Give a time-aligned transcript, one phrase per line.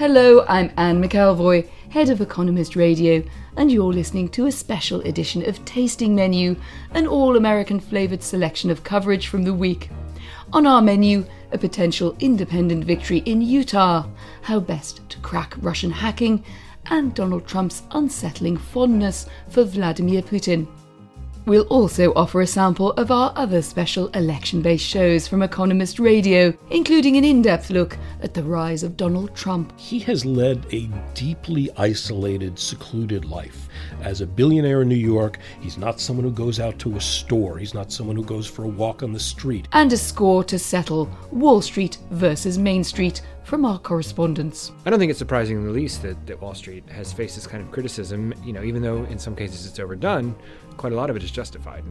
[0.00, 3.22] Hello, I'm Anne McElvoy, head of Economist Radio,
[3.58, 6.56] and you're listening to a special edition of Tasting Menu,
[6.92, 9.90] an all American flavoured selection of coverage from the week.
[10.54, 14.06] On our menu, a potential independent victory in Utah,
[14.40, 16.42] how best to crack Russian hacking,
[16.86, 20.66] and Donald Trump's unsettling fondness for Vladimir Putin.
[21.46, 26.52] We'll also offer a sample of our other special election based shows from Economist Radio,
[26.70, 29.72] including an in depth look at the rise of Donald Trump.
[29.78, 33.68] He has led a deeply isolated, secluded life.
[34.02, 37.56] As a billionaire in New York, he's not someone who goes out to a store,
[37.56, 39.66] he's not someone who goes for a walk on the street.
[39.72, 44.72] And a score to settle Wall Street versus Main Street from our correspondents.
[44.86, 47.46] I don't think it's surprising in the least that, that Wall Street has faced this
[47.46, 50.34] kind of criticism, you know, even though in some cases it's overdone,
[50.76, 51.84] quite a lot of it is justified.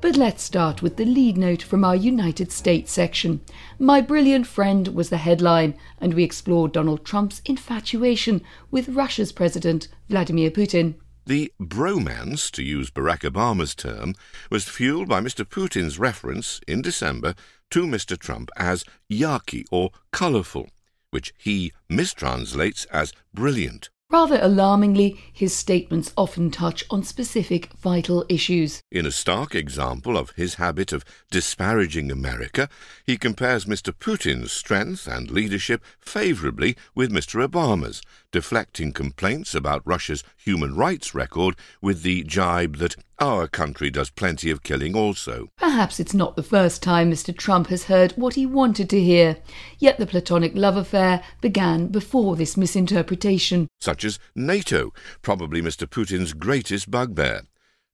[0.00, 3.40] But let's start with the lead note from our United States section.
[3.78, 9.88] My brilliant friend was the headline, and we explored Donald Trump's infatuation with Russia's president,
[10.08, 10.96] Vladimir Putin.
[11.26, 14.14] The bromance, to use Barack Obama's term,
[14.50, 15.46] was fueled by Mr.
[15.46, 17.34] Putin's reference in December
[17.70, 18.18] to Mr.
[18.18, 20.68] Trump as yarky or colourful,
[21.14, 23.88] which he mistranslates as brilliant.
[24.10, 28.82] Rather alarmingly, his statements often touch on specific vital issues.
[28.90, 32.68] In a stark example of his habit of disparaging America,
[33.06, 33.92] he compares Mr.
[33.92, 37.46] Putin's strength and leadership favourably with Mr.
[37.46, 38.02] Obama's,
[38.34, 44.50] deflecting complaints about Russia's human rights record with the jibe that our country does plenty
[44.50, 45.50] of killing also.
[45.56, 47.32] Perhaps it's not the first time Mr.
[47.32, 49.36] Trump has heard what he wanted to hear,
[49.78, 53.68] yet the platonic love affair began before this misinterpretation.
[53.80, 54.92] Such as NATO,
[55.22, 55.88] probably Mr.
[55.88, 57.42] Putin's greatest bugbear.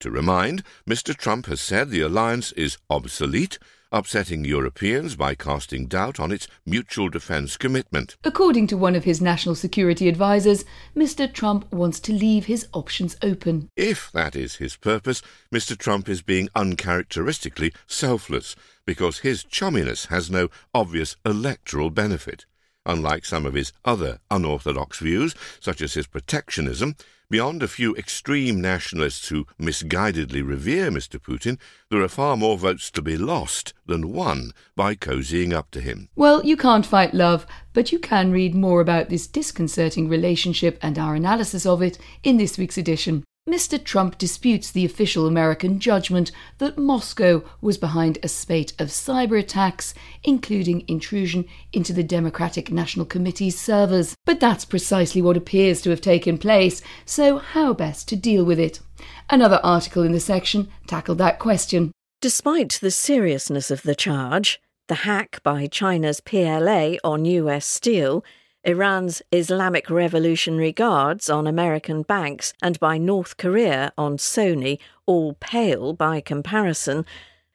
[0.00, 1.16] To remind, Mr.
[1.16, 3.58] Trump has said the alliance is obsolete,
[3.92, 8.16] upsetting Europeans by casting doubt on its mutual defence commitment.
[8.24, 10.64] According to one of his national security advisers,
[10.96, 11.32] Mr.
[11.32, 13.68] Trump wants to leave his options open.
[13.76, 15.22] If that is his purpose,
[15.54, 15.76] Mr.
[15.76, 22.46] Trump is being uncharacteristically selfless, because his chumminess has no obvious electoral benefit.
[22.84, 26.94] Unlike some of his other unorthodox views, such as his protectionism,
[27.28, 31.18] beyond a few extreme nationalists who misguidedly revere Mr.
[31.20, 31.58] Putin,
[31.90, 36.08] there are far more votes to be lost than won by cozying up to him.
[36.16, 40.98] Well, you can't fight love, but you can read more about this disconcerting relationship and
[40.98, 43.24] our analysis of it in this week's edition.
[43.48, 43.82] Mr.
[43.82, 49.94] Trump disputes the official American judgment that Moscow was behind a spate of cyber attacks,
[50.24, 54.16] including intrusion into the Democratic National Committee's servers.
[54.24, 58.58] But that's precisely what appears to have taken place, so how best to deal with
[58.58, 58.80] it?
[59.30, 61.92] Another article in the section tackled that question.
[62.20, 68.24] Despite the seriousness of the charge, the hack by China's PLA on US steel,
[68.66, 75.92] Iran's Islamic Revolutionary Guards on American banks, and by North Korea on Sony all pale
[75.92, 77.06] by comparison,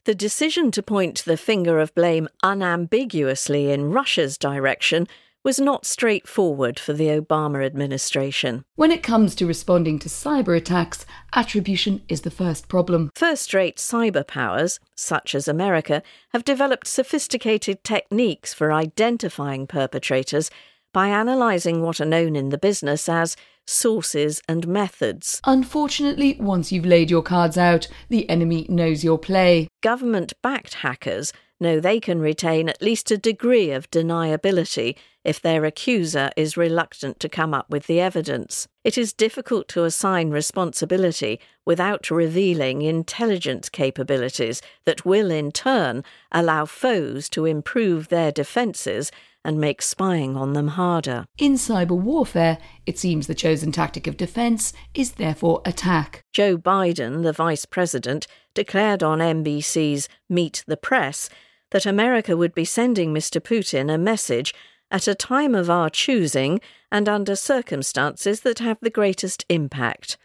[0.05, 5.05] the decision to point the finger of blame unambiguously in Russia's direction
[5.44, 8.63] was not straightforward for the Obama administration.
[8.75, 13.11] When it comes to responding to cyber attacks, attribution is the first problem.
[13.16, 20.50] First rate cyber powers, such as America, have developed sophisticated techniques for identifying perpetrators
[20.94, 23.35] by analysing what are known in the business as
[23.68, 25.40] sources and methods.
[25.46, 29.68] Unfortunately, once you've laid your cards out, the enemy knows your play.
[29.81, 35.63] Government backed hackers know they can retain at least a degree of deniability if their
[35.63, 38.68] accuser is reluctant to come up with the evidence.
[38.83, 46.65] It is difficult to assign responsibility without revealing intelligence capabilities that will, in turn, allow
[46.65, 49.12] foes to improve their defences
[49.43, 51.25] and make spying on them harder.
[51.38, 56.23] In cyber warfare, it seems the chosen tactic of defence is therefore attack.
[56.31, 61.29] Joe Biden, the vice president, declared on NBC's Meet the Press
[61.71, 63.41] that America would be sending Mr.
[63.41, 64.53] Putin a message
[64.91, 66.59] at a time of our choosing
[66.91, 70.17] and under circumstances that have the greatest impact.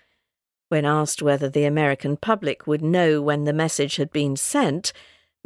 [0.68, 4.92] When asked whether the American public would know when the message had been sent,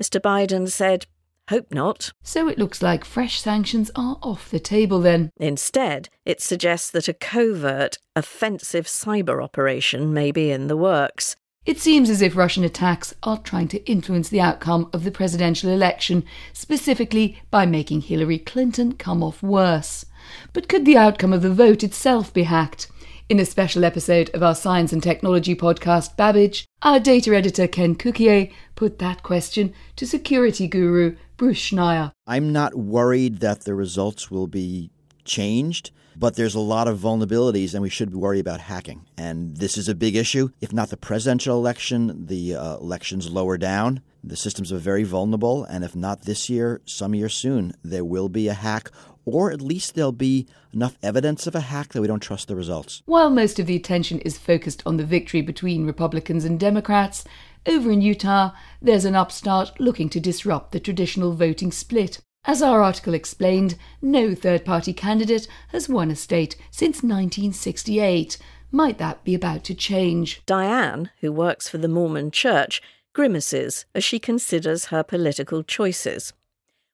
[0.01, 0.19] Mr.
[0.19, 1.05] Biden said,
[1.49, 2.13] Hope not.
[2.23, 5.31] So it looks like fresh sanctions are off the table then.
[5.39, 11.35] Instead, it suggests that a covert, offensive cyber operation may be in the works.
[11.67, 15.71] It seems as if Russian attacks are trying to influence the outcome of the presidential
[15.71, 20.07] election, specifically by making Hillary Clinton come off worse.
[20.53, 22.91] But could the outcome of the vote itself be hacked?
[23.29, 27.95] In a special episode of our science and technology podcast, Babbage, our data editor Ken
[27.95, 32.13] Cukier put that question to security guru Bruce Schneier.
[32.27, 34.91] I'm not worried that the results will be
[35.25, 39.07] changed, but there's a lot of vulnerabilities and we should worry about hacking.
[39.17, 40.51] And this is a big issue.
[40.61, 44.03] If not the presidential election, the uh, elections lower down.
[44.23, 48.29] The systems are very vulnerable, and if not this year, some year soon, there will
[48.29, 48.91] be a hack
[49.25, 52.57] or at least there'll be enough evidence of a hack that we don't trust the
[52.57, 53.03] results.
[53.07, 57.25] While most of the attention is focused on the victory between Republicans and Democrats,
[57.67, 62.21] over in Utah, there's an upstart looking to disrupt the traditional voting split.
[62.45, 68.39] As our article explained, no third party candidate has won a state since 1968.
[68.73, 70.43] Might that be about to change?
[70.47, 72.81] Diane, who works for the Mormon Church,
[73.13, 76.33] grimaces as she considers her political choices.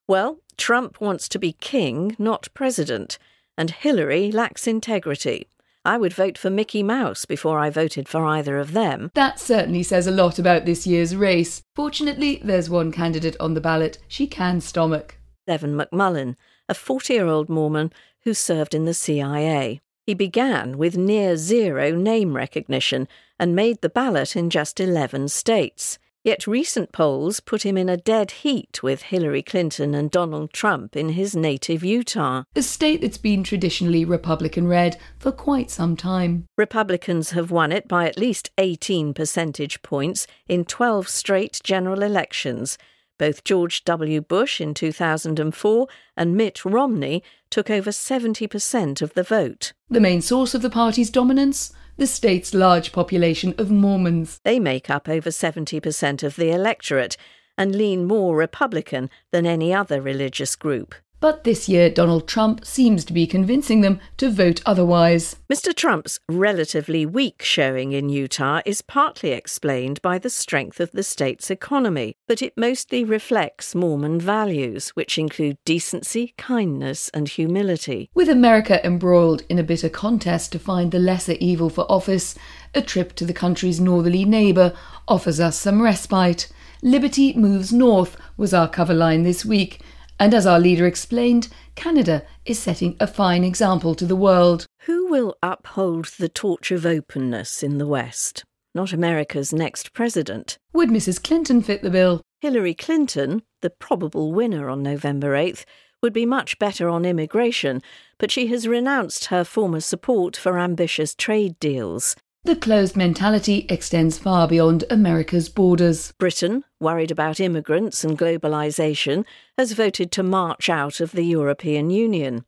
[0.07, 3.17] Well, Trump wants to be king, not president,
[3.57, 5.47] and Hillary lacks integrity.
[5.87, 9.09] I would vote for Mickey Mouse before I voted for either of them.
[9.13, 11.63] That certainly says a lot about this year's race.
[11.75, 15.17] Fortunately, there's one candidate on the ballot she can stomach.
[15.47, 16.35] Evan McMullin,
[16.67, 17.93] a 40 year old Mormon
[18.23, 19.79] who served in the CIA.
[20.05, 23.07] He began with near zero name recognition
[23.39, 25.99] and made the ballot in just 11 states.
[26.27, 30.97] Yet recent polls put him in a dead heat with Hillary Clinton and Donald Trump
[30.97, 32.43] in his native Utah.
[32.53, 36.43] A state that's been traditionally Republican red for quite some time.
[36.57, 42.77] Republicans have won it by at least 18 percentage points in 12 straight general elections.
[43.17, 44.19] Both George W.
[44.19, 45.87] Bush in 2004
[46.17, 49.71] and Mitt Romney took over 70% of the vote.
[49.89, 51.71] The main source of the party's dominance?
[51.97, 54.39] The state's large population of Mormons.
[54.43, 57.17] They make up over 70% of the electorate
[57.57, 60.93] and lean more Republican than any other religious group.
[61.19, 65.37] But this year, Donald Trump seems to be convincing them to vote otherwise.
[65.51, 65.73] Mr.
[65.73, 71.49] Trump's relatively weak showing in Utah is partly explained by the strength of the state's
[71.49, 78.11] economy, but it mostly reflects Mormon values, which include decency, kindness, and humility.
[78.13, 82.35] With America embroiled in a bitter contest to find the lesser evil for office,
[82.75, 84.73] a trip to the country's northerly neighbour
[85.07, 86.47] offers us some respite.
[86.83, 89.81] Liberty moves north was our cover line this week
[90.19, 94.65] and as our leader explained, Canada is setting a fine example to the world.
[94.81, 98.43] Who will uphold the torch of openness in the West?
[98.73, 100.57] Not America's next president.
[100.73, 101.23] Would Mrs.
[101.23, 102.21] Clinton fit the bill?
[102.41, 105.65] Hillary Clinton, the probable winner on November 8th,
[106.03, 107.81] would be much better on immigration,
[108.19, 112.15] but she has renounced her former support for ambitious trade deals.
[112.43, 116.13] The closed mentality extends far beyond America's borders.
[116.19, 119.25] Britain, worried about immigrants and globalisation,
[119.57, 122.45] has voted to march out of the European Union.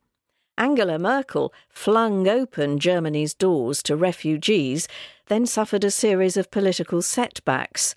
[0.57, 4.87] Angela Merkel flung open Germany's doors to refugees,
[5.27, 7.95] then suffered a series of political setbacks.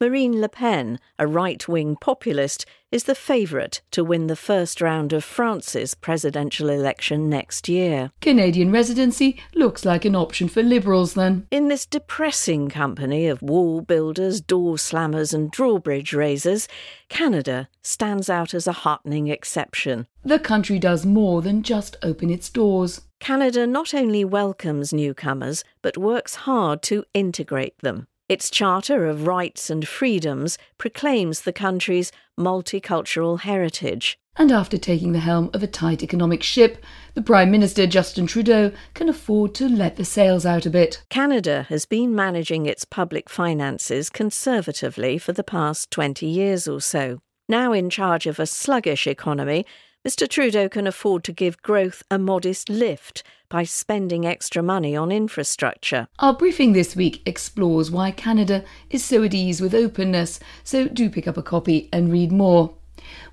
[0.00, 5.12] Marine Le Pen, a right wing populist, is the favourite to win the first round
[5.12, 8.12] of France's presidential election next year.
[8.20, 11.48] Canadian residency looks like an option for Liberals then.
[11.50, 16.68] In this depressing company of wall builders, door slammers, and drawbridge raisers,
[17.08, 20.06] Canada stands out as a heartening exception.
[20.24, 23.00] The country does more than just open its doors.
[23.18, 28.06] Canada not only welcomes newcomers, but works hard to integrate them.
[28.28, 34.18] Its Charter of Rights and Freedoms proclaims the country's multicultural heritage.
[34.36, 38.70] And after taking the helm of a tight economic ship, the Prime Minister Justin Trudeau
[38.92, 41.02] can afford to let the sails out a bit.
[41.08, 47.20] Canada has been managing its public finances conservatively for the past 20 years or so.
[47.48, 49.64] Now in charge of a sluggish economy,
[50.08, 50.26] Mr.
[50.26, 56.08] Trudeau can afford to give growth a modest lift by spending extra money on infrastructure.
[56.18, 61.10] Our briefing this week explores why Canada is so at ease with openness, so do
[61.10, 62.72] pick up a copy and read more.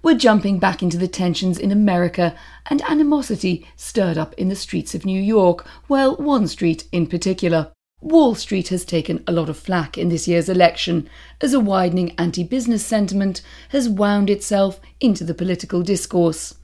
[0.04, 4.94] We're jumping back into the tensions in America and animosity stirred up in the streets
[4.94, 7.72] of New York, well, one street in particular.
[8.02, 12.14] Wall Street has taken a lot of flack in this year's election as a widening
[12.18, 16.56] anti business sentiment has wound itself into the political discourse.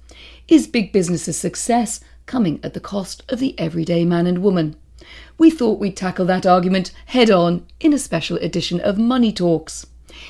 [0.52, 4.76] Is big business's success coming at the cost of the everyday man and woman?
[5.38, 9.88] We thought we'd tackle that argument head on in a special edition of Money Talks.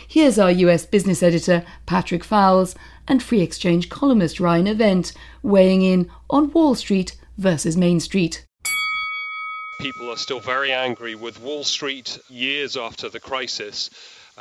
[0.07, 2.75] Here's our US business editor, Patrick Foulis,
[3.07, 5.11] and free exchange columnist Ryan Avent,
[5.41, 8.45] weighing in on Wall Street versus Main Street.
[9.79, 13.89] People are still very angry with Wall Street years after the crisis.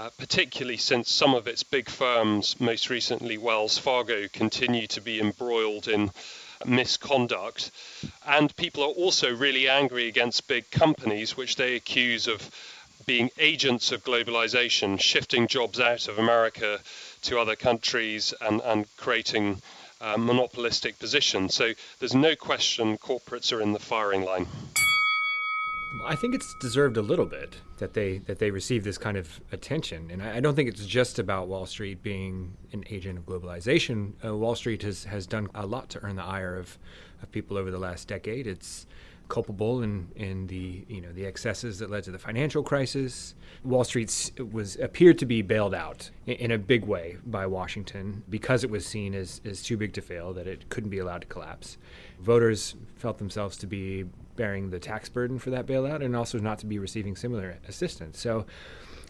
[0.00, 5.20] Uh, particularly since some of its big firms, most recently Wells Fargo, continue to be
[5.20, 6.10] embroiled in
[6.64, 7.70] misconduct.
[8.26, 12.50] And people are also really angry against big companies, which they accuse of
[13.04, 16.80] being agents of globalization, shifting jobs out of America
[17.24, 19.60] to other countries and, and creating
[20.00, 21.54] uh, monopolistic positions.
[21.54, 24.46] So there's no question corporates are in the firing line.
[26.06, 29.40] I think it's deserved a little bit that they that they receive this kind of
[29.52, 33.26] attention, and I, I don't think it's just about Wall Street being an agent of
[33.26, 34.12] globalization.
[34.24, 36.78] Uh, Wall Street has has done a lot to earn the ire of,
[37.22, 38.46] of people over the last decade.
[38.46, 38.86] It's
[39.30, 43.34] culpable in, in the you know the excesses that led to the financial crisis.
[43.64, 48.22] Wall Street was appeared to be bailed out in, in, a big way by Washington
[48.28, 51.22] because it was seen as, as too big to fail that it couldn't be allowed
[51.22, 51.78] to collapse.
[52.20, 54.04] Voters felt themselves to be
[54.36, 58.18] bearing the tax burden for that bailout and also not to be receiving similar assistance.
[58.18, 58.46] So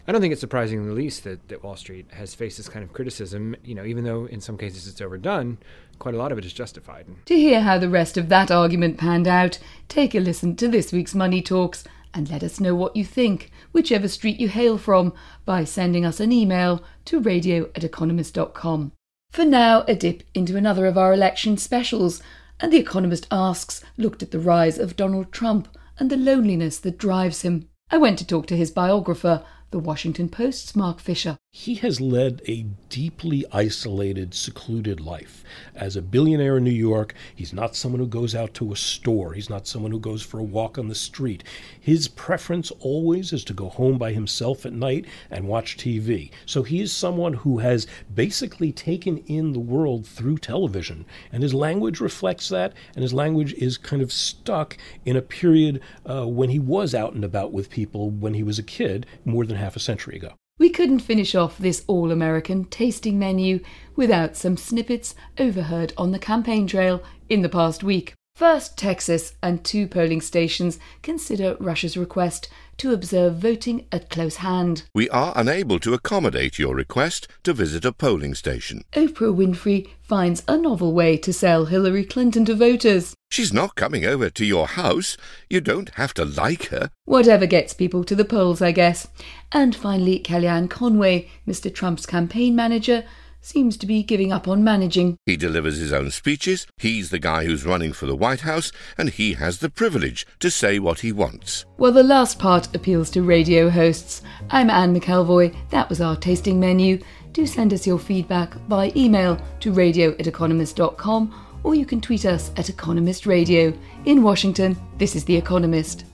[0.07, 2.69] I don't think it's surprising in the least that, that Wall Street has faced this
[2.69, 5.57] kind of criticism, you know, even though in some cases it's overdone,
[5.99, 7.05] quite a lot of it is justified.
[7.25, 10.91] To hear how the rest of that argument panned out, take a listen to this
[10.91, 15.13] week's Money Talks and let us know what you think, whichever street you hail from,
[15.45, 18.91] by sending us an email to radio at economist.com.
[19.31, 22.21] For now, a dip into another of our election specials
[22.61, 26.97] and The Economist asks looked at the rise of Donald Trump and the loneliness that
[26.97, 27.67] drives him.
[27.89, 31.37] I went to talk to his biographer, the Washington Post's Marc Fisher.
[31.53, 35.43] He has led a deeply isolated, secluded life.
[35.75, 39.33] As a billionaire in New York, he's not someone who goes out to a store.
[39.33, 41.43] He's not someone who goes for a walk on the street.
[41.79, 46.31] His preference always is to go home by himself at night and watch TV.
[46.45, 51.05] So he is someone who has basically taken in the world through television.
[51.31, 55.81] And his language reflects that, and his language is kind of stuck in a period
[56.05, 59.45] uh, when he was out and about with people when he was a kid, more
[59.45, 60.33] than half a century ago.
[60.57, 63.61] We couldn't finish off this all American tasting menu
[63.95, 68.13] without some snippets overheard on the campaign trail in the past week.
[68.35, 74.83] First, Texas and two polling stations consider Russia's request to observe voting at close hand.
[74.95, 78.83] We are unable to accommodate your request to visit a polling station.
[78.93, 83.13] Oprah Winfrey finds a novel way to sell Hillary Clinton to voters.
[83.29, 85.17] She's not coming over to your house.
[85.49, 86.89] You don't have to like her.
[87.05, 89.07] Whatever gets people to the polls, I guess.
[89.51, 91.71] And finally, Kellyanne Conway, Mr.
[91.71, 93.03] Trump's campaign manager,
[93.41, 95.17] seems to be giving up on managing.
[95.25, 99.09] He delivers his own speeches, he's the guy who's running for the White House, and
[99.09, 101.65] he has the privilege to say what he wants.
[101.77, 104.21] Well, the last part appeals to radio hosts.
[104.49, 105.55] I'm Anne McElvoy.
[105.69, 106.99] That was our tasting menu.
[107.31, 111.33] Do send us your feedback by email to radio at economist.com
[111.63, 113.73] or you can tweet us at Economist Radio.
[114.05, 116.05] In Washington, this is The Economist.